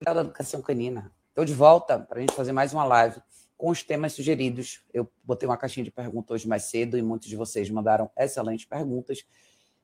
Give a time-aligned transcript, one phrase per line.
[0.00, 1.12] da educação canina.
[1.28, 3.20] Estou de volta para a gente fazer mais uma live
[3.56, 4.82] com os temas sugeridos.
[4.94, 8.64] Eu botei uma caixinha de perguntas hoje mais cedo e muitos de vocês mandaram excelentes
[8.64, 9.24] perguntas.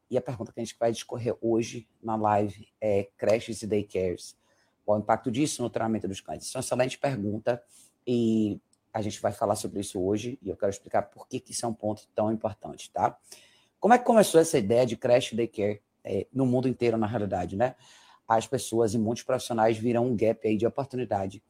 [0.09, 4.37] E a pergunta que a gente vai discorrer hoje na live é creches e daycares.
[4.85, 6.45] Qual o impacto disso no treinamento dos cães?
[6.45, 7.63] Isso é uma excelente pergunta
[8.07, 8.61] e
[8.93, 11.67] a gente vai falar sobre isso hoje e eu quero explicar por que, que isso
[11.67, 13.19] é um ponto tão importante, tá?
[13.81, 17.07] Como é que começou essa ideia de creche e daycare é, no mundo inteiro, na
[17.07, 17.75] realidade, né?
[18.27, 21.43] As pessoas e muitos profissionais viram um gap aí de oportunidade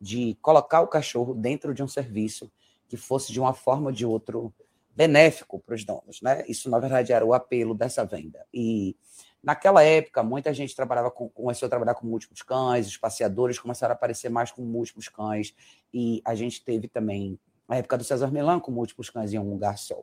[0.00, 2.50] de colocar o cachorro dentro de um serviço
[2.88, 4.52] que fosse de uma forma ou de outro
[4.96, 6.44] benéfico para os donos, né?
[6.48, 8.44] Isso na verdade era o apelo dessa venda.
[8.52, 8.96] E
[9.42, 13.92] naquela época muita gente trabalhava com, começou a trabalhar com múltiplos cães, os passeadores começaram
[13.92, 15.54] a aparecer mais com múltiplos cães
[15.92, 19.48] e a gente teve também a época do César Milan com múltiplos cães em um
[19.48, 20.02] lugar só.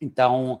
[0.00, 0.60] Então,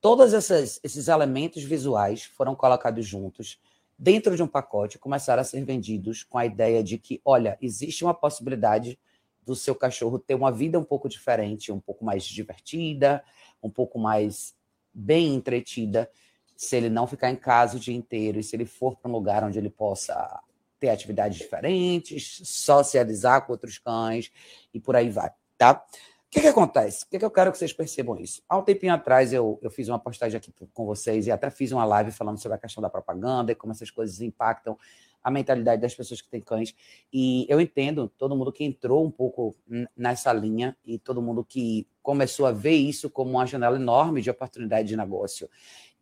[0.00, 3.58] todos esses, esses elementos visuais foram colocados juntos
[3.98, 8.04] dentro de um pacote, começaram a ser vendidos com a ideia de que, olha, existe
[8.04, 8.98] uma possibilidade
[9.44, 13.24] do seu cachorro ter uma vida um pouco diferente, um pouco mais divertida,
[13.62, 14.54] um pouco mais
[14.94, 16.08] bem entretida,
[16.56, 19.14] se ele não ficar em casa o dia inteiro e se ele for para um
[19.14, 20.40] lugar onde ele possa
[20.78, 24.30] ter atividades diferentes, socializar com outros cães
[24.72, 25.84] e por aí vai, tá?
[26.28, 27.06] O que, que acontece?
[27.06, 28.42] O que, que eu quero que vocês percebam isso?
[28.46, 31.72] Há um tempinho atrás eu, eu fiz uma postagem aqui com vocês e até fiz
[31.72, 34.76] uma live falando sobre a questão da propaganda e como essas coisas impactam
[35.24, 36.74] a mentalidade das pessoas que têm cães.
[37.10, 39.56] E eu entendo todo mundo que entrou um pouco
[39.96, 44.28] nessa linha e todo mundo que começou a ver isso como uma janela enorme de
[44.28, 45.48] oportunidade de negócio.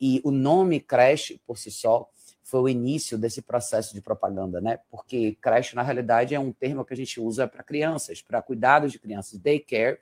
[0.01, 2.11] E o nome creche, por si só,
[2.47, 4.79] foi o início desse processo de propaganda, né?
[4.89, 8.93] Porque creche, na realidade, é um termo que a gente usa para crianças, para cuidados
[8.93, 9.37] de crianças.
[9.37, 9.99] Daycare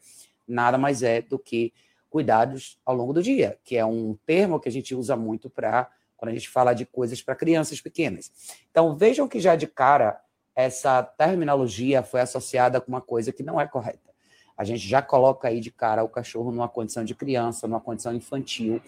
[0.47, 1.73] nada mais é do que
[2.11, 5.91] cuidados ao longo do dia, que é um termo que a gente usa muito para
[6.19, 8.31] quando a gente fala de coisas para crianças pequenas.
[8.71, 10.21] Então, vejam que já de cara
[10.55, 14.13] essa terminologia foi associada com uma coisa que não é correta.
[14.57, 18.15] A gente já coloca aí de cara o cachorro numa condição de criança, numa condição
[18.15, 18.83] infantil,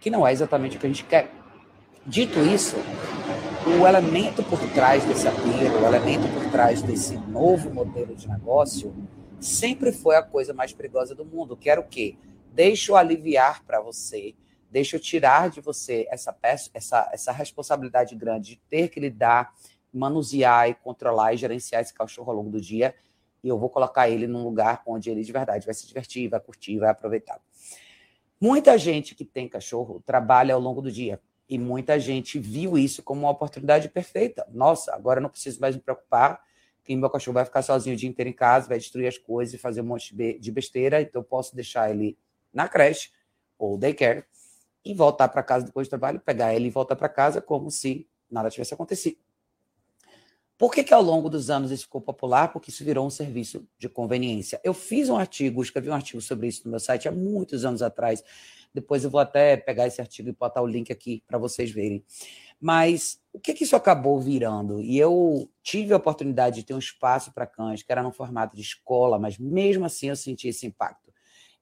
[0.00, 1.41] que não é exatamente o que a gente quer.
[2.04, 2.74] Dito isso,
[3.80, 8.92] o elemento por trás desse apelo, o elemento por trás desse novo modelo de negócio,
[9.40, 12.16] sempre foi a coisa mais perigosa do mundo, que era o quê?
[12.52, 14.34] Deixa eu aliviar para você,
[14.68, 19.54] deixa eu tirar de você essa, essa, essa responsabilidade grande de ter que lidar,
[19.94, 22.96] manusear e controlar e gerenciar esse cachorro ao longo do dia,
[23.44, 26.40] e eu vou colocar ele num lugar onde ele de verdade vai se divertir, vai
[26.40, 27.40] curtir, vai aproveitar.
[28.40, 31.20] Muita gente que tem cachorro trabalha ao longo do dia.
[31.52, 34.48] E muita gente viu isso como uma oportunidade perfeita.
[34.50, 36.40] Nossa, agora eu não preciso mais me preocupar
[36.82, 39.52] que meu cachorro vai ficar sozinho o dia inteiro em casa, vai destruir as coisas
[39.52, 42.16] e fazer um monte de besteira, então eu posso deixar ele
[42.54, 43.10] na creche
[43.58, 44.24] ou daycare
[44.82, 48.08] e voltar para casa depois do trabalho, pegar ele e voltar para casa como se
[48.30, 49.18] nada tivesse acontecido.
[50.56, 52.50] Por que, que ao longo dos anos isso ficou popular?
[52.50, 54.58] Porque isso virou um serviço de conveniência.
[54.64, 57.82] Eu fiz um artigo, escrevi um artigo sobre isso no meu site há muitos anos
[57.82, 58.24] atrás,
[58.74, 62.04] depois eu vou até pegar esse artigo e botar o link aqui para vocês verem.
[62.60, 64.80] Mas o que, que isso acabou virando?
[64.80, 68.56] E eu tive a oportunidade de ter um espaço para cães, que era no formato
[68.56, 71.12] de escola, mas mesmo assim eu senti esse impacto.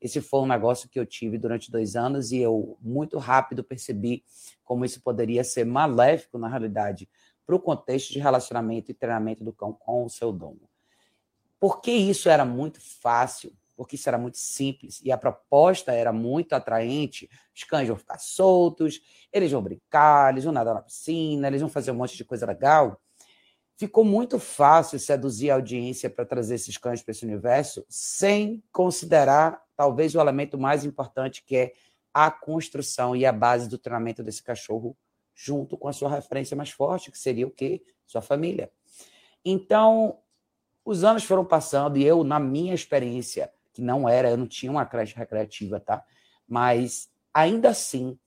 [0.01, 4.25] Esse foi um negócio que eu tive durante dois anos e eu muito rápido percebi
[4.65, 7.09] como isso poderia ser maléfico, na realidade,
[7.47, 10.69] para o contexto de relacionamento e treinamento do cão com o seu dono.
[11.59, 16.53] Porque isso era muito fácil porque isso era muito simples e a proposta era muito
[16.53, 17.31] atraente.
[17.57, 19.01] Os cães vão ficar soltos,
[19.33, 22.45] eles vão brincar, eles vão nadar na piscina, eles vão fazer um monte de coisa
[22.45, 23.01] legal.
[23.79, 29.63] Ficou muito fácil seduzir a audiência para trazer esses cães para esse universo, sem considerar
[29.75, 31.73] talvez o elemento mais importante, que é
[32.13, 34.95] a construção e a base do treinamento desse cachorro,
[35.35, 37.83] junto com a sua referência mais forte, que seria o quê?
[38.07, 38.71] Sua família.
[39.43, 40.19] Então,
[40.85, 44.71] os anos foram passando e eu, na minha experiência, que não era, eu não tinha
[44.71, 46.05] uma creche recreativa, tá?
[46.47, 48.19] Mas ainda assim,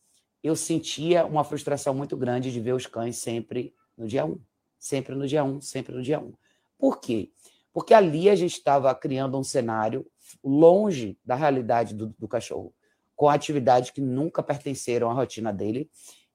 [0.42, 4.40] eu sentia uma frustração muito grande de ver os cães sempre no dia 1.
[4.80, 6.34] Sempre no dia 1, sempre no dia 1.
[6.78, 7.32] Por quê?
[7.72, 10.06] Porque ali a gente estava criando um cenário
[10.44, 12.74] longe da realidade do, do cachorro,
[13.16, 15.90] com atividades que nunca pertenceram à rotina dele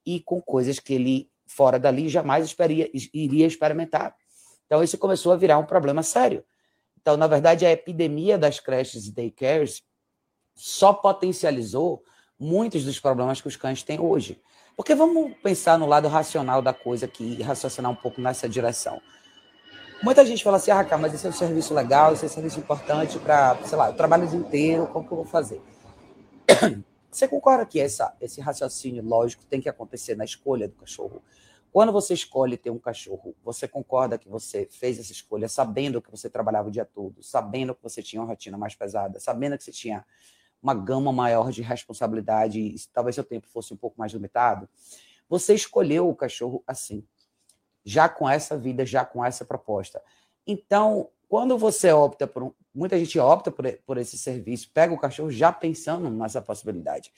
[0.05, 4.15] e com coisas que ele, fora dali, jamais esperia, iria experimentar.
[4.65, 6.43] Então, isso começou a virar um problema sério.
[7.01, 9.81] Então, na verdade, a epidemia das creches e daycares
[10.55, 12.03] só potencializou
[12.37, 14.41] muitos dos problemas que os cães têm hoje.
[14.75, 19.01] Porque vamos pensar no lado racional da coisa aqui e raciocinar um pouco nessa direção.
[20.01, 22.31] Muita gente fala assim, ah, cara, mas esse é um serviço legal, esse é um
[22.31, 25.61] serviço importante para, sei lá, eu trabalho o dia inteiro, como que eu vou fazer?
[27.11, 31.21] Você concorda que essa, esse raciocínio lógico tem que acontecer na escolha do cachorro?
[31.71, 36.09] Quando você escolhe ter um cachorro, você concorda que você fez essa escolha sabendo que
[36.09, 39.63] você trabalhava o dia todo, sabendo que você tinha uma rotina mais pesada, sabendo que
[39.63, 40.05] você tinha
[40.61, 44.67] uma gama maior de responsabilidade e talvez seu tempo fosse um pouco mais limitado?
[45.29, 47.05] Você escolheu o cachorro assim,
[47.83, 50.01] já com essa vida, já com essa proposta.
[50.45, 54.99] Então, quando você opta por um, muita gente opta por, por esse serviço, pega o
[54.99, 57.13] cachorro já pensando nessa possibilidade.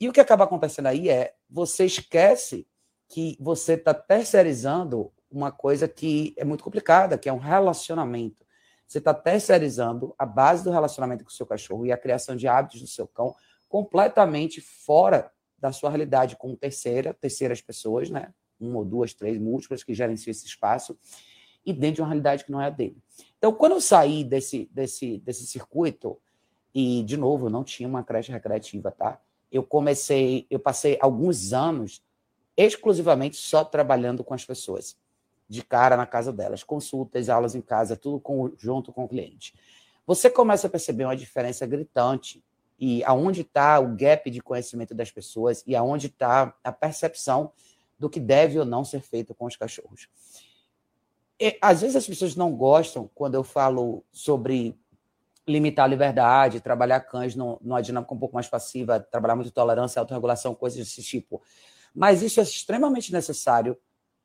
[0.00, 2.66] E o que acaba acontecendo aí é você esquece
[3.10, 8.46] que você está terceirizando uma coisa que é muito complicada, que é um relacionamento.
[8.86, 12.46] Você está terceirizando a base do relacionamento com o seu cachorro e a criação de
[12.46, 13.34] hábitos do seu cão
[13.68, 18.32] completamente fora da sua realidade com terceira, terceiras pessoas, né?
[18.58, 20.96] Uma ou duas, três, múltiplas que gerenciam esse espaço
[21.66, 22.96] e dentro de uma realidade que não é a dele.
[23.38, 26.16] Então, quando eu saí desse, desse, desse circuito,
[26.72, 29.20] e, de novo, eu não tinha uma creche recreativa, tá?
[29.50, 32.00] Eu comecei, eu passei alguns anos
[32.64, 34.96] exclusivamente só trabalhando com as pessoas,
[35.48, 39.54] de cara na casa delas, consultas, aulas em casa, tudo com, junto com o cliente.
[40.06, 42.42] Você começa a perceber uma diferença gritante
[42.78, 47.52] e aonde está o gap de conhecimento das pessoas e aonde está a percepção
[47.98, 50.08] do que deve ou não ser feito com os cachorros.
[51.38, 54.78] E, às vezes as pessoas não gostam quando eu falo sobre
[55.46, 60.54] limitar a liberdade, trabalhar cães numa dinâmica um pouco mais passiva, trabalhar muito tolerância, autorregulação,
[60.54, 61.42] coisas desse tipo.
[61.94, 63.76] Mas isso é extremamente necessário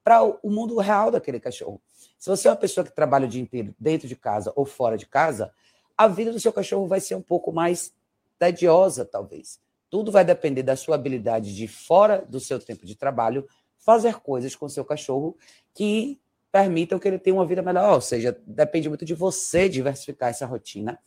[0.03, 1.81] para o mundo real daquele cachorro.
[2.17, 4.97] Se você é uma pessoa que trabalha o dia inteiro dentro de casa ou fora
[4.97, 5.51] de casa,
[5.97, 7.94] a vida do seu cachorro vai ser um pouco mais
[8.38, 9.59] tediosa, talvez.
[9.89, 13.47] Tudo vai depender da sua habilidade de, fora do seu tempo de trabalho,
[13.77, 15.38] fazer coisas com seu cachorro
[15.73, 16.19] que
[16.51, 17.94] permitam que ele tenha uma vida melhor.
[17.94, 21.00] Ou seja, depende muito de você diversificar essa rotina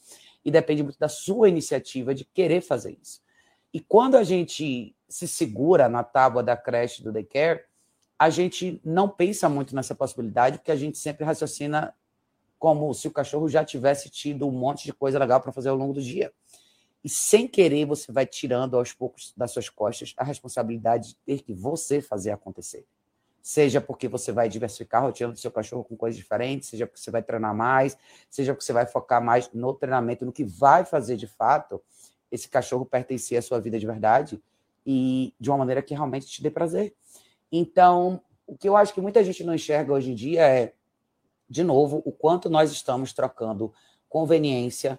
[0.45, 3.21] e depende muito da sua iniciativa de querer fazer isso.
[3.73, 7.65] E quando a gente se segura na tábua da creche do daycare,
[8.19, 11.95] a gente não pensa muito nessa possibilidade, porque a gente sempre raciocina
[12.59, 15.77] como se o cachorro já tivesse tido um monte de coisa legal para fazer ao
[15.77, 16.33] longo do dia.
[17.05, 21.43] E sem querer, você vai tirando aos poucos das suas costas a responsabilidade de ter
[21.43, 22.85] que você fazer acontecer
[23.49, 27.01] seja porque você vai diversificar a rotina do seu cachorro com coisas diferentes, seja porque
[27.01, 27.97] você vai treinar mais,
[28.29, 31.83] seja porque você vai focar mais no treinamento, no que vai fazer de fato
[32.31, 34.39] esse cachorro pertencer à sua vida de verdade
[34.87, 36.95] e de uma maneira que realmente te dê prazer.
[37.51, 40.75] Então, o que eu acho que muita gente não enxerga hoje em dia é,
[41.49, 43.73] de novo, o quanto nós estamos trocando
[44.09, 44.99] conveniência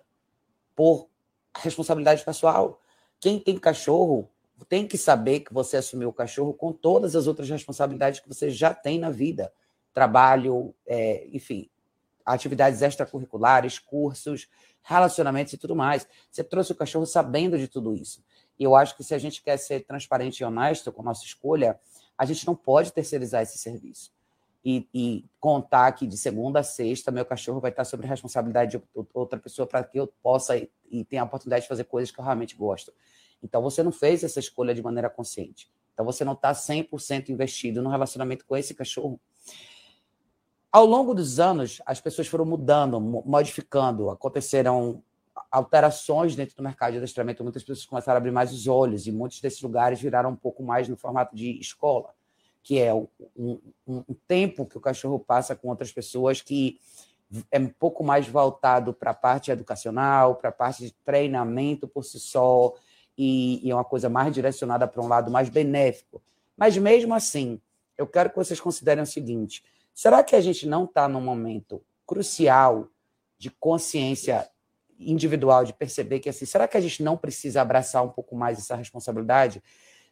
[0.76, 1.10] por
[1.58, 2.80] responsabilidade pessoal.
[3.20, 4.30] Quem tem cachorro
[4.68, 8.50] tem que saber que você assumiu o cachorro com todas as outras responsabilidades que você
[8.50, 9.52] já tem na vida.
[9.94, 11.70] Trabalho, é, enfim,
[12.26, 14.48] atividades extracurriculares, cursos,
[14.84, 16.08] relacionamentos e tudo mais.
[16.30, 18.24] Você trouxe o cachorro sabendo de tudo isso.
[18.60, 21.24] E eu acho que se a gente quer ser transparente e honesto com a nossa
[21.24, 21.80] escolha,
[22.18, 24.12] a gente não pode terceirizar esse serviço.
[24.64, 28.84] E, e, contar que de segunda a sexta meu cachorro vai estar sob responsabilidade de
[29.14, 32.20] outra pessoa para que eu possa e, e tenha a oportunidade de fazer coisas que
[32.20, 32.94] eu realmente gosto.
[33.42, 35.72] Então, você não fez essa escolha de maneira consciente.
[35.94, 39.18] Então, você não está 100% investido no relacionamento com esse cachorro.
[40.70, 45.02] Ao longo dos anos, as pessoas foram mudando, modificando, aconteceram
[45.52, 47.44] alterações dentro do mercado de adestramento.
[47.44, 50.62] Muitas pessoas começaram a abrir mais os olhos e muitos desses lugares viraram um pouco
[50.64, 52.14] mais no formato de escola,
[52.62, 56.80] que é um, um, um tempo que o cachorro passa com outras pessoas que
[57.52, 62.04] é um pouco mais voltado para a parte educacional, para a parte de treinamento por
[62.04, 62.74] si só,
[63.18, 66.22] e, e é uma coisa mais direcionada para um lado mais benéfico.
[66.58, 67.60] Mas mesmo assim,
[67.98, 69.64] eu quero que vocês considerem o seguinte:
[69.94, 72.88] será que a gente não está num momento crucial
[73.38, 74.50] de consciência
[75.00, 78.60] individual, de perceber que assim, será que a gente não precisa abraçar um pouco mais
[78.60, 79.64] essa responsabilidade?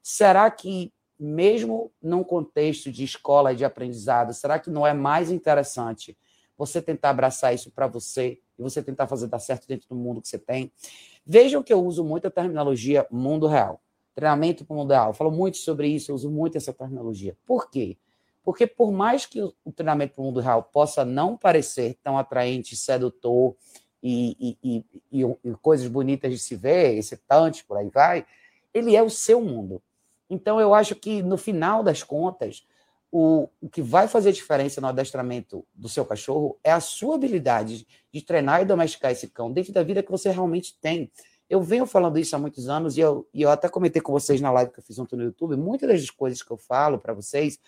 [0.01, 5.31] Será que mesmo num contexto de escola e de aprendizado, será que não é mais
[5.31, 6.17] interessante
[6.57, 10.21] você tentar abraçar isso para você e você tentar fazer dar certo dentro do mundo
[10.21, 10.71] que você tem?
[11.25, 13.81] Vejam que eu uso muito a terminologia mundo real.
[14.15, 15.09] Treinamento para o mundo real.
[15.09, 17.37] Eu falo muito sobre isso, eu uso muito essa terminologia.
[17.45, 17.97] Por quê?
[18.43, 22.75] Porque por mais que o treinamento para o mundo real possa não parecer tão atraente,
[22.75, 23.55] sedutor
[24.07, 28.25] e, e, e, e, coisas bonitas de se ver, excitante, por aí vai,
[28.73, 29.81] ele é o seu mundo.
[30.29, 32.65] Então eu acho que no final das contas,
[33.11, 37.85] o, o que vai fazer diferença no adestramento do seu cachorro é a sua habilidade
[38.11, 41.11] de treinar e domesticar esse cão dentro da vida que você realmente tem.
[41.49, 44.39] Eu venho falando isso há muitos anos e eu, e eu até comentei com vocês
[44.39, 45.55] na live que eu fiz ontem no YouTube.
[45.57, 47.59] Muitas das coisas que eu falo para vocês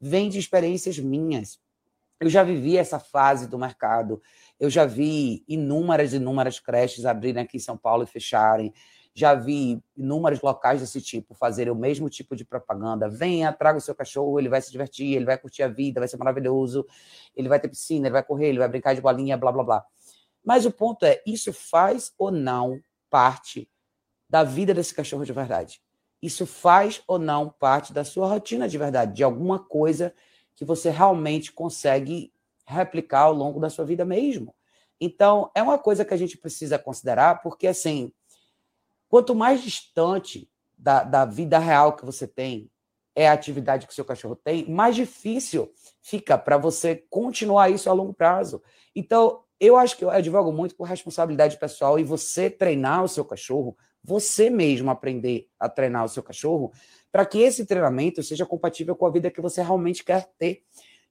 [0.00, 1.60] vêm de experiências minhas.
[2.20, 4.20] Eu já vivi essa fase do mercado.
[4.58, 8.72] Eu já vi inúmeras, inúmeras creches abrirem aqui em São Paulo e fecharem.
[9.14, 13.08] já vi inúmeros locais desse tipo fazerem o mesmo tipo de propaganda.
[13.08, 16.08] Venha, traga o seu cachorro, ele vai se divertir, ele vai curtir a vida, vai
[16.08, 16.86] ser maravilhoso,
[17.34, 19.84] ele vai ter piscina, ele vai correr, ele vai brincar de bolinha, blá, blá, blá.
[20.44, 23.68] Mas o ponto é, isso faz ou não parte
[24.28, 25.80] da vida desse cachorro de verdade?
[26.22, 30.12] Isso faz ou não parte da sua rotina de verdade, de alguma coisa
[30.64, 32.32] você realmente consegue
[32.66, 34.54] replicar ao longo da sua vida mesmo?
[35.00, 38.12] Então, é uma coisa que a gente precisa considerar, porque assim,
[39.08, 42.70] Quanto mais distante da, da vida real que você tem
[43.16, 47.92] é a atividade que seu cachorro tem, mais difícil fica para você continuar isso a
[47.92, 48.62] longo prazo.
[48.94, 53.24] Então, eu acho que eu advogo muito por responsabilidade pessoal e você treinar o seu
[53.24, 56.72] cachorro, você mesmo aprender a treinar o seu cachorro,
[57.10, 60.62] para que esse treinamento seja compatível com a vida que você realmente quer ter.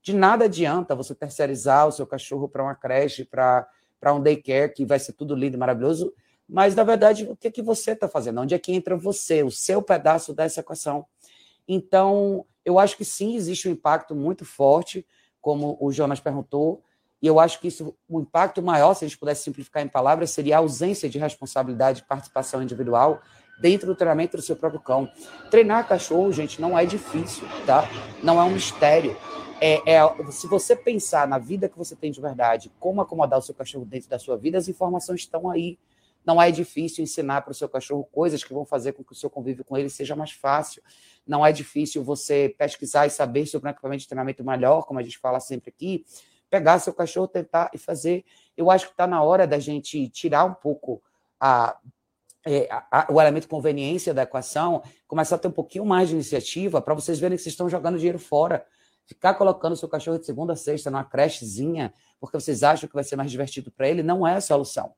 [0.02, 3.68] De nada adianta você terceirizar o seu cachorro para uma creche, para
[4.14, 6.14] um daycare, que vai ser tudo lindo e maravilhoso,
[6.48, 8.40] mas, na verdade, o que, que você está fazendo?
[8.40, 11.06] Onde é que entra você, o seu pedaço dessa equação?
[11.68, 15.06] Então, eu acho que sim, existe um impacto muito forte,
[15.42, 16.82] como o Jonas perguntou,
[17.22, 20.30] e eu acho que isso, o impacto maior, se a gente pudesse simplificar em palavras,
[20.30, 23.22] seria a ausência de responsabilidade e participação individual
[23.60, 25.10] dentro do treinamento do seu próprio cão.
[25.50, 27.90] Treinar cachorro, gente, não é difícil, tá?
[28.22, 29.18] Não é um mistério.
[29.60, 33.42] É, é, se você pensar na vida que você tem de verdade, como acomodar o
[33.42, 35.80] seu cachorro dentro da sua vida, as informações estão aí.
[36.24, 39.16] Não é difícil ensinar para o seu cachorro coisas que vão fazer com que o
[39.16, 40.84] seu convívio com ele seja mais fácil.
[41.26, 45.04] Não é difícil você pesquisar e saber sobre um equipamento de treinamento melhor, como a
[45.04, 46.06] gente fala sempre aqui.
[46.50, 48.26] Pegar seu cachorro, tentar e fazer.
[48.56, 51.02] Eu acho que está na hora da gente tirar um pouco
[51.40, 51.78] a,
[52.48, 56.82] é, a, o elemento conveniência da equação, começar a ter um pouquinho mais de iniciativa
[56.82, 58.66] para vocês verem que vocês estão jogando dinheiro fora.
[59.06, 63.04] Ficar colocando seu cachorro de segunda a sexta numa crechezinha, porque vocês acham que vai
[63.04, 64.94] ser mais divertido para ele, não é a solução.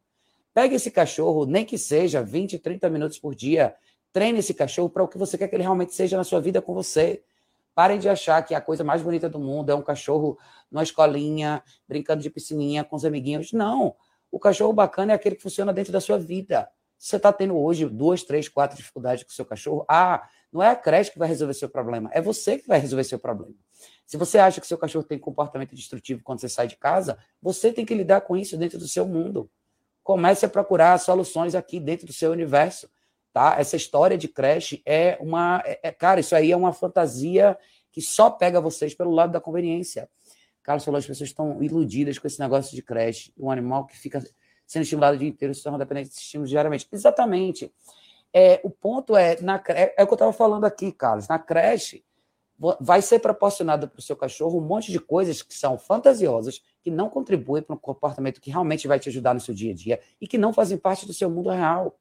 [0.54, 3.76] Pegue esse cachorro, nem que seja 20, 30 minutos por dia,
[4.12, 6.62] treine esse cachorro para o que você quer que ele realmente seja na sua vida
[6.62, 7.24] com você.
[7.76, 10.38] Parem de achar que a coisa mais bonita do mundo é um cachorro
[10.72, 13.54] numa escolinha, brincando de piscininha com os amiguinhos.
[13.54, 13.96] Não.
[14.32, 16.68] O cachorro bacana é aquele que funciona dentro da sua vida.
[17.00, 20.70] Você está tendo hoje duas, três, quatro dificuldades com o seu cachorro, ah, não é
[20.70, 23.56] a creche que vai resolver seu problema, é você que vai resolver seu problema.
[24.06, 27.72] Se você acha que seu cachorro tem comportamento destrutivo quando você sai de casa, você
[27.72, 29.50] tem que lidar com isso dentro do seu mundo
[30.10, 32.90] comece a procurar soluções aqui dentro do seu universo,
[33.32, 33.56] tá?
[33.60, 37.56] Essa história de creche é uma, é, é, cara, isso aí é uma fantasia
[37.92, 40.10] que só pega vocês pelo lado da conveniência.
[40.64, 44.20] Carlos falou, as pessoas estão iludidas com esse negócio de creche, um animal que fica
[44.70, 46.88] sendo estimulado o dia inteiro se torna dependente de estímulos diariamente.
[46.92, 47.74] Exatamente.
[48.32, 51.40] É, o ponto é, na, é, é o que eu estava falando aqui, Carlos, na
[51.40, 52.06] creche,
[52.80, 56.92] vai ser proporcionado para o seu cachorro um monte de coisas que são fantasiosas, que
[56.92, 60.00] não contribuem para um comportamento que realmente vai te ajudar no seu dia a dia
[60.22, 61.98] e que não fazem parte do seu mundo real.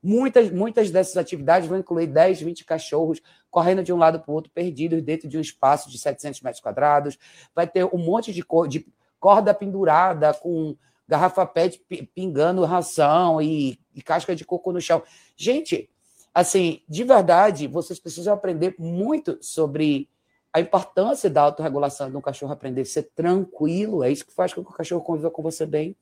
[0.00, 4.34] Muitas, muitas dessas atividades vão incluir 10, 20 cachorros correndo de um lado para o
[4.34, 7.18] outro, perdidos dentro de um espaço de 700 metros quadrados.
[7.52, 8.86] Vai ter um monte de, de
[9.18, 11.84] corda pendurada com garrafa PET
[12.14, 15.02] pingando ração e, e casca de coco no chão.
[15.36, 15.88] Gente,
[16.32, 20.08] assim, de verdade, vocês precisam aprender muito sobre
[20.52, 24.04] a importância da autorregulação de um cachorro aprender a ser tranquilo.
[24.04, 25.96] É isso que faz com que o cachorro conviva com você bem.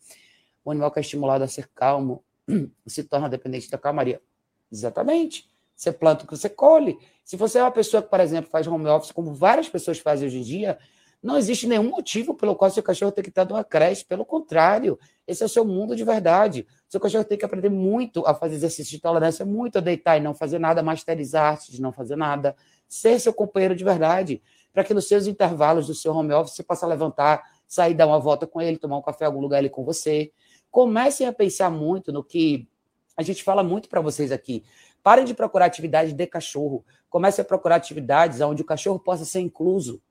[0.64, 2.22] O animal que é estimulado a ser calmo
[2.86, 4.20] se torna dependente da calmaria.
[4.70, 5.50] Exatamente.
[5.74, 6.98] Você planta o que você colhe.
[7.24, 10.28] Se você é uma pessoa que, por exemplo, faz home office, como várias pessoas fazem
[10.28, 10.78] hoje em dia,
[11.22, 14.04] não existe nenhum motivo pelo qual seu cachorro tem que estar numa creche.
[14.04, 16.66] Pelo contrário, esse é o seu mundo de verdade.
[16.88, 20.20] Seu cachorro tem que aprender muito a fazer exercício de tolerância, muito a deitar e
[20.20, 22.56] não fazer nada, masterizar-se de não fazer nada,
[22.88, 26.62] ser seu companheiro de verdade, para que nos seus intervalos do seu home office você
[26.64, 29.70] possa levantar, sair, dar uma volta com ele, tomar um café em algum lugar ali
[29.70, 30.32] com você.
[30.72, 32.68] Comecem a pensar muito no que
[33.16, 34.64] a gente fala muito para vocês aqui.
[35.04, 36.84] Parem de procurar atividades de cachorro.
[37.08, 40.02] Comecem a procurar atividades onde o cachorro possa ser incluso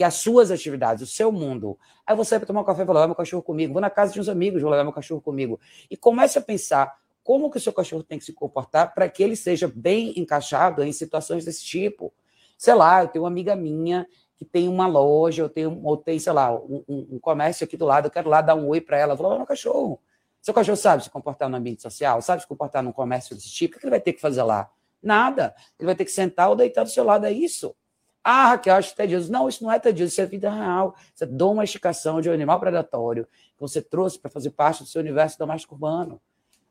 [0.00, 1.78] que as suas atividades, o seu mundo.
[2.06, 3.74] Aí você vai tomar um café e levar meu cachorro comigo.
[3.74, 5.60] Vou na casa de uns amigos, vou levar meu cachorro comigo.
[5.90, 9.22] E comece a pensar como que o seu cachorro tem que se comportar para que
[9.22, 12.14] ele seja bem encaixado em situações desse tipo.
[12.56, 16.18] Sei lá, eu tenho uma amiga minha que tem uma loja, eu tenho, ou tem,
[16.18, 18.96] sei lá, um, um comércio aqui do lado, eu quero lá dar um oi para
[18.96, 20.00] ela, vou levar meu cachorro.
[20.40, 23.76] Seu cachorro sabe se comportar no ambiente social, sabe se comportar num comércio desse tipo,
[23.76, 24.70] o que ele vai ter que fazer lá?
[25.02, 25.54] Nada.
[25.78, 27.76] Ele vai ter que sentar ou deitar do seu lado, é isso.
[28.22, 29.32] Ah, Raquel, acho tedioso.
[29.32, 30.94] Não, isso não é tedioso, isso é vida real.
[31.14, 35.00] Isso é domesticação de um animal predatório que você trouxe para fazer parte do seu
[35.00, 36.20] universo doméstico urbano.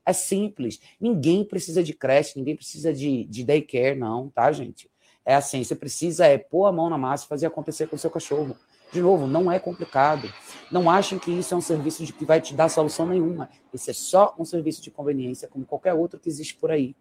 [0.06, 0.80] É simples.
[1.00, 4.90] Ninguém precisa de creche, ninguém precisa de, de daycare, não, tá, gente?
[5.26, 8.00] É assim, você precisa é pôr a mão na massa e fazer acontecer com o
[8.00, 8.56] seu cachorro.
[8.92, 10.32] De novo, não é complicado.
[10.72, 13.50] Não achem que isso é um serviço de que vai te dar solução nenhuma.
[13.72, 16.96] Isso é só um serviço de conveniência, como qualquer outro que existe por aí.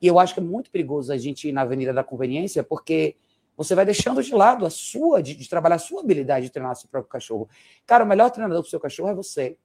[0.00, 3.16] E eu acho que é muito perigoso a gente ir na Avenida da Conveniência, porque
[3.56, 6.74] você vai deixando de lado a sua, de, de trabalhar a sua habilidade de treinar
[6.76, 7.48] seu próprio cachorro.
[7.86, 9.56] Cara, o melhor treinador para seu cachorro é você.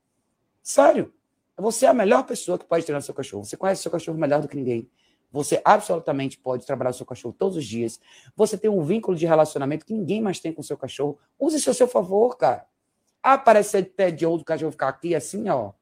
[0.62, 1.14] Sério.
[1.58, 3.44] Você é a melhor pessoa que pode treinar seu cachorro.
[3.44, 4.90] Você conhece seu cachorro melhor do que ninguém.
[5.32, 8.00] Você absolutamente pode trabalhar seu cachorro todos os dias.
[8.36, 11.20] Você tem um vínculo de relacionamento que ninguém mais tem com seu cachorro.
[11.38, 12.66] Use isso a seu favor, cara.
[13.22, 15.74] Ah, parece ser tedioso o cachorro ficar aqui assim, ó.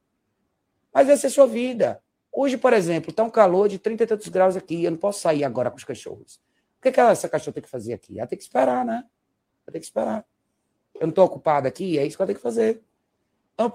[0.94, 2.02] Mas essa é a sua vida.
[2.32, 4.84] Hoje, por exemplo, está um calor de 30 e tantos graus aqui.
[4.84, 6.42] Eu não posso sair agora com os cachorros.
[6.80, 8.20] O que, que essa cachorra tem que fazer aqui?
[8.20, 9.04] Ela tem que esperar, né?
[9.66, 10.26] Ela tem que esperar.
[10.96, 12.82] Eu não estou ocupada aqui, é isso que ela tem que fazer.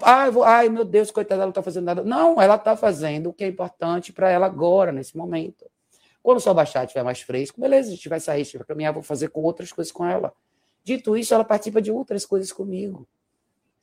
[0.01, 2.03] Ah, vou, ai, meu Deus, coitada, ela não está fazendo nada.
[2.03, 5.69] Não, ela está fazendo o que é importante para ela agora, nesse momento.
[6.21, 8.65] Quando o sol baixar, estiver mais fresco, beleza, a gente vai sair, a gente vai
[8.65, 10.33] caminhar, vou fazer com outras coisas com ela.
[10.81, 13.05] Dito isso, ela participa de outras coisas comigo.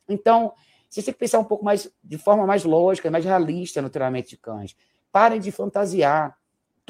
[0.09, 0.55] Então,
[0.89, 4.31] você tem que pensar um pouco mais, de forma mais lógica, mais realista no treinamento
[4.31, 4.75] de cães.
[5.13, 6.37] Parem de fantasiar.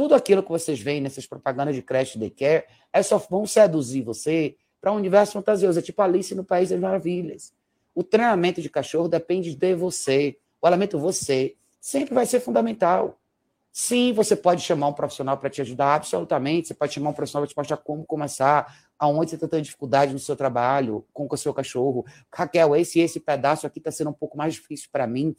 [0.00, 4.00] Tudo aquilo que vocês veem nessas propagandas de creche de care é só vão seduzir
[4.00, 5.78] você para um universo fantasioso.
[5.78, 7.52] É tipo Alice no País das Maravilhas.
[7.94, 10.38] O treinamento de cachorro depende de você.
[10.58, 13.20] O elemento você sempre vai ser fundamental.
[13.70, 16.68] Sim, você pode chamar um profissional para te ajudar, absolutamente.
[16.68, 20.14] Você pode chamar um profissional para te mostrar como começar, aonde você está tendo dificuldade
[20.14, 22.06] no seu trabalho, com o seu cachorro.
[22.34, 25.36] Raquel, esse esse pedaço aqui está sendo um pouco mais difícil para mim.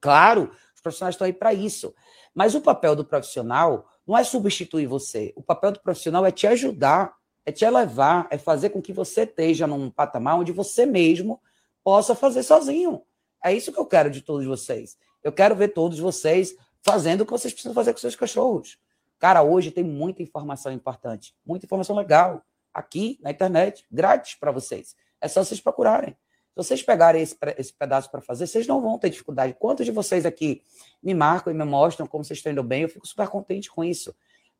[0.00, 1.92] Claro, os profissionais estão aí para isso.
[2.34, 5.32] Mas o papel do profissional não é substituir você.
[5.36, 9.22] O papel do profissional é te ajudar, é te elevar, é fazer com que você
[9.22, 11.40] esteja num patamar onde você mesmo
[11.84, 13.02] possa fazer sozinho.
[13.44, 14.96] É isso que eu quero de todos vocês.
[15.22, 18.78] Eu quero ver todos vocês fazendo o que vocês precisam fazer com seus cachorros.
[19.18, 22.42] Cara, hoje tem muita informação importante, muita informação legal
[22.74, 24.96] aqui na internet, grátis para vocês.
[25.20, 26.16] É só vocês procurarem.
[26.52, 29.56] Se vocês pegarem esse, esse pedaço para fazer, vocês não vão ter dificuldade.
[29.58, 30.62] Quantos de vocês aqui
[31.02, 32.82] me marcam e me mostram como vocês estão indo bem?
[32.82, 34.14] Eu fico super contente com isso.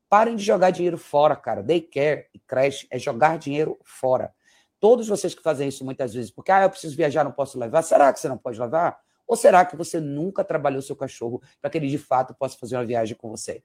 [0.09, 1.63] Parem de jogar dinheiro fora, cara.
[1.63, 4.33] Daycare e creche é jogar dinheiro fora.
[4.81, 7.83] Todos vocês que fazem isso muitas vezes, porque ah, eu preciso viajar, não posso levar.
[7.83, 8.99] Será que você não pode levar?
[9.27, 12.77] Ou será que você nunca trabalhou seu cachorro para que ele de fato possa fazer
[12.77, 13.63] uma viagem com você?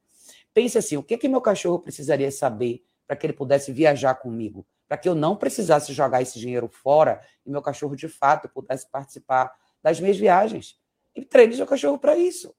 [0.54, 4.66] Pense assim: o que que meu cachorro precisaria saber para que ele pudesse viajar comigo?
[4.88, 8.90] Para que eu não precisasse jogar esse dinheiro fora e meu cachorro de fato pudesse
[8.90, 9.52] participar
[9.84, 10.80] das minhas viagens.
[11.16, 12.54] E treine seu cachorro para isso.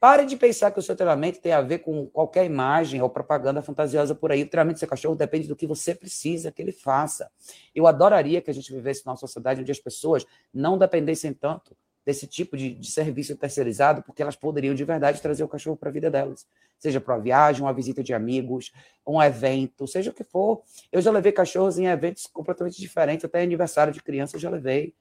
[0.00, 3.62] Pare de pensar que o seu treinamento tem a ver com qualquer imagem ou propaganda
[3.62, 4.42] fantasiosa por aí.
[4.42, 7.30] O treinamento do seu cachorro depende do que você precisa que ele faça.
[7.74, 11.74] Eu adoraria que a gente vivesse numa sociedade onde as pessoas não dependessem tanto
[12.04, 15.88] desse tipo de, de serviço terceirizado, porque elas poderiam de verdade trazer o cachorro para
[15.88, 16.46] a vida delas.
[16.78, 18.72] Seja para uma viagem, uma visita de amigos,
[19.06, 20.62] um evento, seja o que for.
[20.92, 24.94] Eu já levei cachorros em eventos completamente diferentes, até aniversário de criança eu já levei.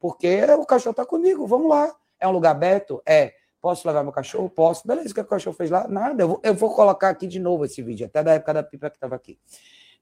[0.00, 1.94] Porque o cachorro está comigo, vamos lá.
[2.18, 3.00] É um lugar aberto?
[3.06, 3.34] É.
[3.60, 4.50] Posso levar meu cachorro?
[4.50, 4.86] Posso.
[4.86, 5.86] Beleza, o que o cachorro fez lá?
[5.86, 6.24] Nada.
[6.24, 8.90] Eu vou, eu vou colocar aqui de novo esse vídeo, até da época da pipa
[8.90, 9.38] que estava aqui.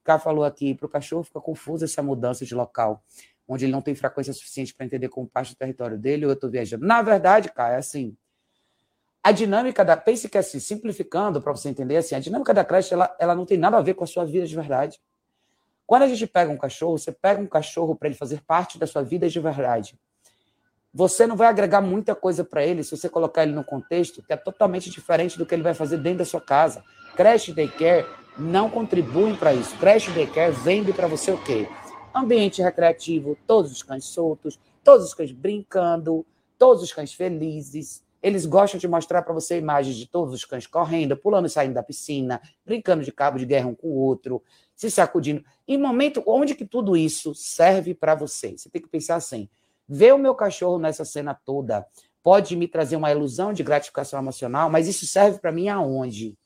[0.01, 3.05] O cara falou aqui, para o cachorro fica confuso essa mudança de local
[3.51, 6.35] onde ele não tem frequência suficiente para entender como parte do território dele, ou eu
[6.35, 6.87] estou viajando.
[6.87, 8.17] Na verdade, cara, é assim.
[9.25, 9.97] A dinâmica da.
[9.97, 13.45] Pense que assim, simplificando para você entender, assim, a dinâmica da creche ela, ela não
[13.45, 15.01] tem nada a ver com a sua vida de verdade.
[15.85, 18.87] Quando a gente pega um cachorro, você pega um cachorro para ele fazer parte da
[18.87, 19.99] sua vida de verdade.
[20.95, 24.33] Você não vai agregar muita coisa para ele se você colocar ele no contexto que
[24.33, 26.85] é totalmente diferente do que ele vai fazer dentro da sua casa.
[27.17, 28.07] Creche daycare
[28.39, 29.77] não contribuem para isso.
[29.79, 31.69] Creche daycare vende para você o quê?
[32.15, 36.27] Ambiente recreativo, todos os cães soltos, todos os cães brincando,
[36.59, 38.03] todos os cães felizes.
[38.23, 41.75] Eles gostam de mostrar para você imagens de todos os cães correndo, pulando e saindo
[41.75, 44.43] da piscina, brincando de cabo de guerra um com o outro,
[44.75, 45.43] se sacudindo.
[45.67, 48.57] Em momento onde que tudo isso serve para você?
[48.57, 49.49] Você tem que pensar assim:
[49.89, 51.87] ver o meu cachorro nessa cena toda
[52.23, 56.37] pode me trazer uma ilusão de gratificação emocional, mas isso serve para mim aonde?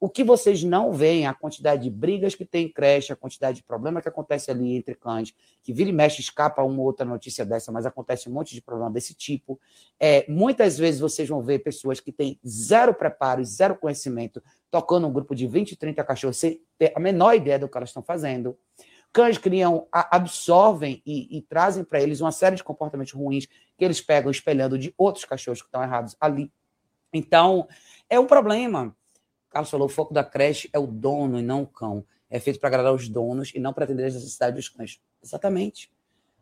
[0.00, 3.58] O que vocês não veem, a quantidade de brigas que tem em creche, a quantidade
[3.58, 7.04] de problema que acontece ali entre cães, que vira e mexe, escapa uma ou outra
[7.04, 9.60] notícia dessa, mas acontece um monte de problema desse tipo.
[10.00, 15.12] É, muitas vezes vocês vão ver pessoas que têm zero preparo, zero conhecimento, tocando um
[15.12, 18.56] grupo de 20, 30 cachorros sem ter a menor ideia do que elas estão fazendo.
[19.12, 24.00] Cães criam, absorvem e, e trazem para eles uma série de comportamentos ruins que eles
[24.00, 26.50] pegam espelhando de outros cachorros que estão errados ali.
[27.12, 27.68] Então,
[28.08, 28.96] é um problema.
[29.50, 32.04] Carlos falou, o foco da creche é o dono e não o cão.
[32.30, 35.00] É feito para agradar os donos e não para atender as necessidades dos cães.
[35.22, 35.92] Exatamente.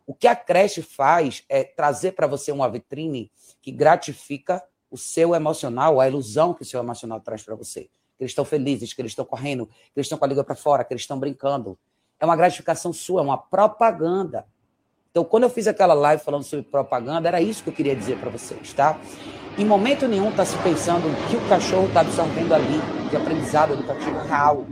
[0.05, 5.35] O que a creche faz é trazer para você uma vitrine que gratifica o seu
[5.35, 7.89] emocional, a ilusão que o seu emocional traz para você.
[8.17, 10.55] Que eles estão felizes, que eles estão correndo, que eles estão com a língua para
[10.55, 11.77] fora, que eles estão brincando.
[12.19, 14.45] É uma gratificação sua, é uma propaganda.
[15.11, 18.19] Então, quando eu fiz aquela live falando sobre propaganda, era isso que eu queria dizer
[18.19, 18.99] para vocês, tá?
[19.57, 23.73] Em momento nenhum está se pensando o que o cachorro está absorvendo ali, de aprendizado
[23.73, 24.67] educativo real.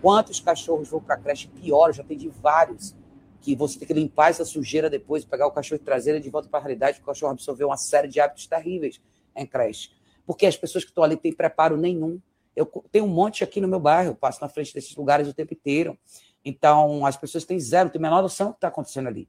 [0.00, 1.88] Quantos cachorros vão para a creche pior?
[1.88, 2.96] Eu já atendi vários.
[3.42, 6.30] Que você tem que limpar essa sujeira depois, pegar o cachorro e trazer ele de
[6.30, 9.02] volta para a realidade, porque o cachorro absorveu uma série de hábitos terríveis
[9.36, 9.90] em creche.
[10.26, 12.18] Porque as pessoas que estão ali têm preparo nenhum.
[12.56, 15.34] Eu tenho um monte aqui no meu bairro, eu passo na frente desses lugares o
[15.34, 15.98] tempo inteiro.
[16.42, 19.28] Então, as pessoas têm zero, têm menor noção do que está acontecendo ali.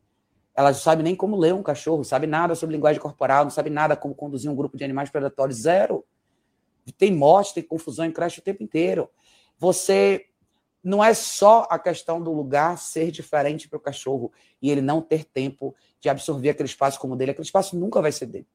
[0.56, 3.70] Elas não sabem nem como ler um cachorro, sabe nada sobre linguagem corporal, não sabe
[3.70, 6.06] nada como conduzir um grupo de animais predatórios, zero.
[6.98, 9.10] Tem morte, tem confusão em creche o tempo inteiro.
[9.58, 10.28] Você
[10.82, 15.02] não é só a questão do lugar ser diferente para o cachorro e ele não
[15.02, 17.32] ter tempo de absorver aquele espaço como dele.
[17.32, 18.48] Aquele espaço nunca vai ser dele.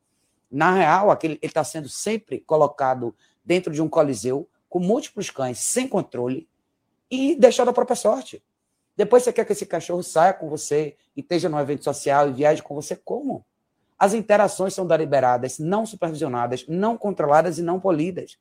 [0.51, 5.59] Na real, aquele, ele está sendo sempre colocado dentro de um coliseu com múltiplos cães,
[5.59, 6.49] sem controle
[7.11, 8.43] e deixado à própria sorte.
[9.01, 12.35] Depois você quer que esse cachorro saia com você e esteja num evento social e
[12.35, 13.47] viaje com você como?
[13.99, 18.37] As interações são deliberadas, não supervisionadas, não controladas e não polidas.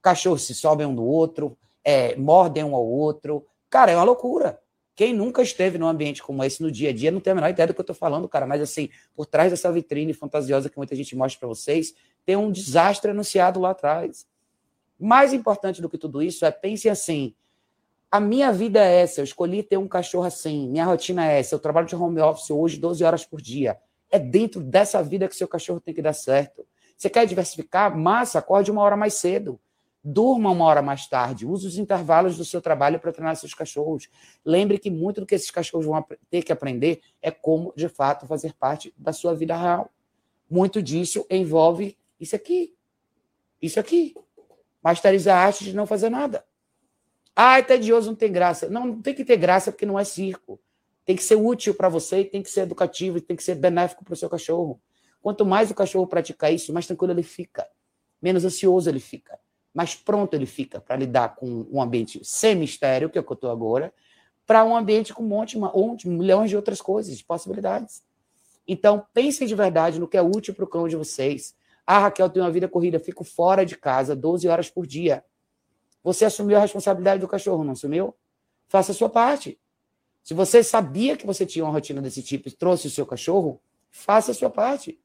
[0.00, 3.44] Cachorros se sobem um do outro, é, mordem um ao outro.
[3.68, 4.58] Cara, é uma loucura.
[4.96, 7.50] Quem nunca esteve num ambiente como esse no dia a dia não tem a menor
[7.50, 8.46] ideia do que eu estou falando, cara.
[8.46, 12.50] Mas assim, por trás dessa vitrine fantasiosa que muita gente mostra para vocês, tem um
[12.50, 14.26] desastre anunciado lá atrás.
[14.98, 17.34] Mais importante do que tudo isso é pense assim:
[18.12, 21.54] a minha vida é essa, eu escolhi ter um cachorro assim, minha rotina é essa,
[21.54, 23.80] eu trabalho de home office hoje 12 horas por dia.
[24.10, 26.66] É dentro dessa vida que seu cachorro tem que dar certo.
[26.94, 27.96] Você quer diversificar?
[27.96, 29.58] Massa, acorde uma hora mais cedo.
[30.04, 31.46] Durma uma hora mais tarde.
[31.46, 34.10] Use os intervalos do seu trabalho para treinar seus cachorros.
[34.44, 38.26] Lembre que muito do que esses cachorros vão ter que aprender é como, de fato,
[38.26, 39.88] fazer parte da sua vida real.
[40.50, 42.74] Muito disso envolve isso aqui.
[43.60, 44.14] Isso aqui.
[44.84, 46.44] Masterizar a arte de não fazer nada.
[47.34, 48.68] Ah, é tedioso, não tem graça.
[48.68, 50.60] Não, não tem que ter graça porque não é circo.
[51.04, 54.14] Tem que ser útil para você tem que ser educativo tem que ser benéfico para
[54.14, 54.80] o seu cachorro.
[55.20, 57.66] Quanto mais o cachorro praticar isso, mais tranquilo ele fica.
[58.20, 59.38] Menos ansioso ele fica.
[59.74, 63.32] Mais pronto ele fica para lidar com um ambiente sem mistério, que é o que
[63.32, 63.92] eu estou agora,
[64.46, 68.02] para um ambiente com um monte, uma, um, milhões de outras coisas, de possibilidades.
[68.66, 71.54] Então, pensem de verdade no que é útil para o cão de vocês.
[71.86, 75.24] Ah, Raquel, tem uma vida corrida, fico fora de casa 12 horas por dia.
[76.02, 78.14] Você assumiu a responsabilidade do cachorro, não assumiu?
[78.68, 79.60] Faça a sua parte.
[80.22, 83.60] Se você sabia que você tinha uma rotina desse tipo e trouxe o seu cachorro,
[83.90, 85.00] faça a sua parte.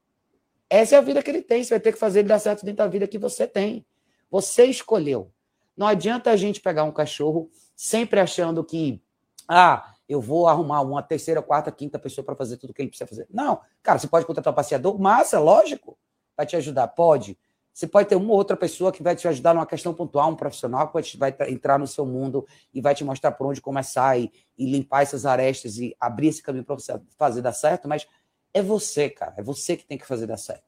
[0.69, 1.63] Essa é a vida que ele tem.
[1.63, 3.85] Você vai ter que fazer ele dar certo dentro da vida que você tem.
[4.29, 5.31] Você escolheu.
[5.75, 9.01] Não adianta a gente pegar um cachorro sempre achando que,
[9.47, 12.89] ah, eu vou arrumar uma terceira, quarta, quinta pessoa para fazer tudo o que ele
[12.89, 13.27] precisa fazer.
[13.29, 13.61] Não.
[13.83, 14.99] Cara, você pode contratar um passeador?
[14.99, 15.97] Massa, lógico.
[16.35, 16.87] Vai te ajudar?
[16.89, 17.37] Pode.
[17.77, 20.35] Você pode ter uma ou outra pessoa que vai te ajudar numa questão pontual, um
[20.35, 24.31] profissional que vai, entrar no seu mundo e vai te mostrar por onde começar e,
[24.57, 28.07] e limpar essas arestas e abrir esse caminho para você fazer dar certo, mas
[28.51, 29.35] é você, cara.
[29.37, 30.63] É você que tem que fazer dar certo.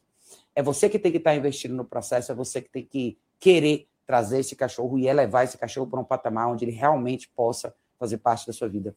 [0.54, 3.88] É você que tem que estar investindo no processo, é você que tem que querer
[4.06, 8.20] trazer esse cachorro e elevar esse cachorro para um patamar onde ele realmente possa fazer
[8.20, 8.96] parte da sua vida.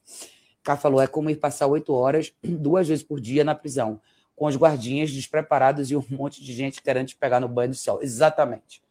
[0.63, 4.03] Cá falou, é como ir passar oito horas, duas vezes por dia na prisão
[4.43, 7.79] com os guardinhas despreparados e um monte de gente querendo te pegar no banho de
[7.79, 8.01] sol.
[8.03, 8.83] Exatamente.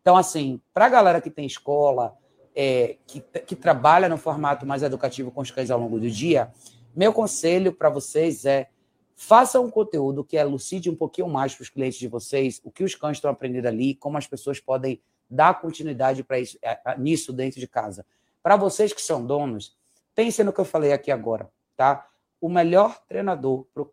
[0.00, 2.16] Então, assim, para a galera que tem escola,
[2.54, 6.52] é, que, que trabalha no formato mais educativo com os cães ao longo do dia,
[6.94, 8.68] meu conselho para vocês é
[9.16, 12.84] façam um conteúdo que elucide um pouquinho mais para os clientes de vocês, o que
[12.84, 17.32] os cães estão aprendendo ali, como as pessoas podem dar continuidade para isso, é, nisso
[17.32, 18.06] dentro de casa.
[18.40, 19.76] Para vocês que são donos,
[20.14, 22.06] pensem no que eu falei aqui agora, tá?
[22.40, 23.84] O melhor treinador para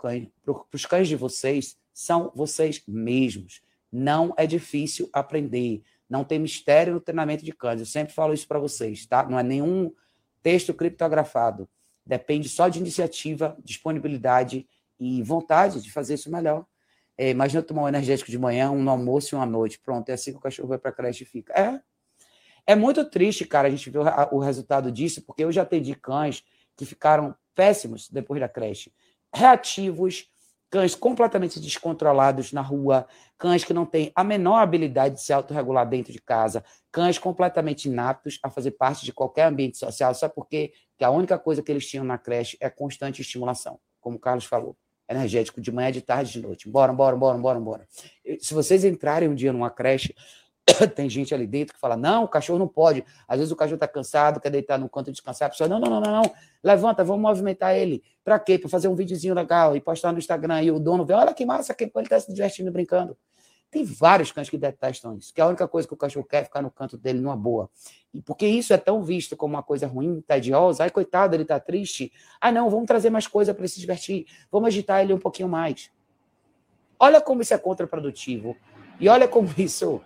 [0.74, 3.62] os cães de vocês são vocês mesmos.
[3.92, 5.84] Não é difícil aprender.
[6.10, 7.80] Não tem mistério no treinamento de cães.
[7.80, 9.28] Eu sempre falo isso para vocês, tá?
[9.28, 9.92] Não é nenhum
[10.42, 11.68] texto criptografado.
[12.06, 14.66] Depende só de iniciativa, disponibilidade
[15.00, 16.66] e vontade de fazer isso melhor.
[17.18, 19.80] É, imagina tomar um energético de manhã, um almoço e uma noite.
[19.80, 21.54] Pronto, é assim que o cachorro vai para a creche e fica.
[21.54, 21.82] É.
[22.66, 24.00] É muito triste, cara, a gente ver
[24.32, 26.44] o resultado disso, porque eu já atendi cães
[26.76, 28.94] que ficaram péssimos depois da creche.
[29.34, 30.30] Reativos,
[30.70, 35.90] cães completamente descontrolados na rua, cães que não têm a menor habilidade de se autorregular
[35.90, 40.72] dentro de casa, cães completamente inaptos a fazer parte de qualquer ambiente social, só porque
[40.98, 44.46] que a única coisa que eles tinham na creche é constante estimulação, como o Carlos
[44.46, 44.78] falou.
[45.10, 46.70] Energético de manhã, de tarde, de noite.
[46.70, 47.88] Bora, bora, bora, bora, bora.
[48.40, 50.14] Se vocês entrarem um dia numa creche,
[50.96, 53.04] tem gente ali dentro que fala: não, o cachorro não pode.
[53.28, 55.48] Às vezes o cachorro está cansado, quer deitar no canto e descansar.
[55.48, 56.32] A pessoa: não, não, não, não, não.
[56.64, 58.04] Levanta, vamos movimentar ele.
[58.24, 58.58] Para quê?
[58.58, 60.62] Para fazer um videozinho legal e postar no Instagram.
[60.62, 63.18] E o dono vê: olha que massa, que ele está se divertindo brincando.
[63.70, 66.44] Tem vários cães que detestam isso, que a única coisa que o cachorro quer é
[66.46, 67.70] ficar no canto dele numa boa.
[68.14, 71.60] E porque isso é tão visto como uma coisa ruim, tediosa, ai, coitado, ele tá
[71.60, 72.12] triste.
[72.40, 75.50] Ah, não, vamos trazer mais coisa para ele se divertir, vamos agitar ele um pouquinho
[75.50, 75.92] mais.
[76.98, 78.56] Olha como isso é contraprodutivo.
[79.00, 80.02] E olha como isso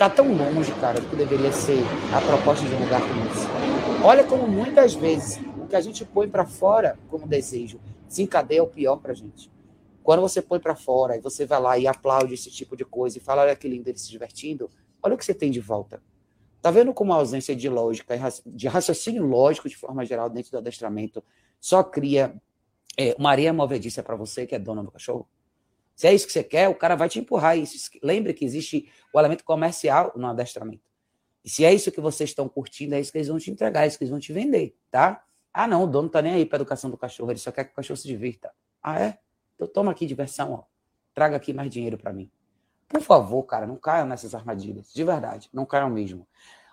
[0.00, 1.78] tá tão longe, cara, do que deveria ser
[2.16, 4.02] a proposta de um lugar como esse.
[4.02, 8.66] Olha como muitas vezes o que a gente põe para fora como desejo desencadeia o
[8.66, 9.52] pior para gente.
[10.02, 13.18] Quando você põe para fora e você vai lá e aplaude esse tipo de coisa
[13.18, 14.70] e fala, olha que lindo ele se divertindo,
[15.02, 16.02] olha o que você tem de volta.
[16.62, 20.56] Tá vendo como a ausência de lógica, de raciocínio lógico de forma geral dentro do
[20.56, 21.22] adestramento
[21.60, 22.34] só cria
[22.96, 25.28] é, uma areia movediça para você que é dona do cachorro?
[26.00, 27.56] Se é isso que você quer, o cara vai te empurrar.
[28.02, 30.82] Lembre que existe o elemento comercial no adestramento.
[31.44, 33.84] E se é isso que vocês estão curtindo, é isso que eles vão te entregar,
[33.84, 35.22] é isso que eles vão te vender, tá?
[35.52, 37.72] Ah, não, o dono tá nem aí para educação do cachorro, ele só quer que
[37.72, 38.50] o cachorro se divirta.
[38.82, 39.18] Ah, é?
[39.54, 40.62] Então toma aqui diversão, ó.
[41.12, 42.30] Traga aqui mais dinheiro para mim.
[42.88, 44.94] Por favor, cara, não caiam nessas armadilhas.
[44.94, 46.26] De verdade, não caiam mesmo.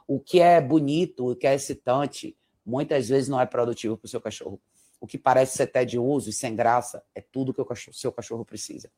[0.08, 4.10] O que é bonito, o que é excitante, muitas vezes não é produtivo para o
[4.10, 4.58] seu cachorro.
[5.02, 8.46] O que parece ser uso e sem graça é tudo que o cachorro, seu cachorro
[8.46, 8.90] precisa.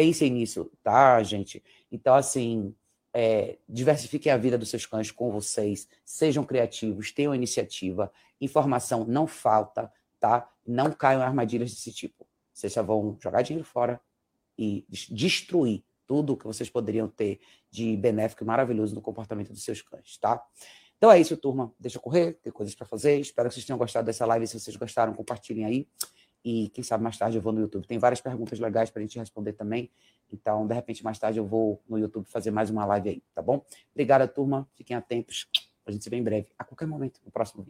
[0.00, 1.62] Pensem nisso, tá, gente?
[1.92, 2.74] Então, assim,
[3.12, 8.10] é, diversifiquem a vida dos seus cães com vocês, sejam criativos, tenham iniciativa,
[8.40, 10.50] informação não falta, tá?
[10.66, 12.26] Não caiam armadilhas desse tipo.
[12.50, 14.00] Vocês só vão jogar dinheiro fora
[14.56, 17.38] e destruir tudo que vocês poderiam ter
[17.70, 20.42] de benéfico e maravilhoso no comportamento dos seus cães, tá?
[20.96, 21.74] Então é isso, turma.
[21.78, 23.20] Deixa eu correr, tem coisas para fazer.
[23.20, 24.46] Espero que vocês tenham gostado dessa live.
[24.46, 25.88] Se vocês gostaram, compartilhem aí.
[26.44, 27.86] E quem sabe mais tarde eu vou no YouTube.
[27.86, 29.90] Tem várias perguntas legais para a gente responder também.
[30.32, 33.42] Então, de repente, mais tarde eu vou no YouTube fazer mais uma live aí, tá
[33.42, 33.64] bom?
[33.92, 34.68] Obrigada, turma.
[34.74, 35.48] Fiquem atentos.
[35.84, 37.68] A gente se vê em breve, a qualquer momento, no próximo vídeo.